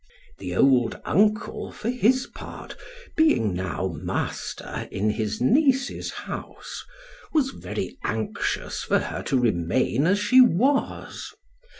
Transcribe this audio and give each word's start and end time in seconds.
The 0.39 0.55
old 0.55 0.99
uncle, 1.05 1.71
for 1.71 1.89
his 1.91 2.25
part, 2.25 2.75
being 3.15 3.53
now 3.53 3.87
master 4.01 4.87
in 4.91 5.11
his 5.11 5.39
niece's 5.39 6.09
house, 6.09 6.83
was 7.33 7.51
very 7.51 7.99
anxious 8.03 8.83
for 8.83 8.97
her 8.97 9.21
to 9.21 9.37
remain 9.39 10.07
as 10.07 10.17
she 10.17 10.41
was. 10.41 11.35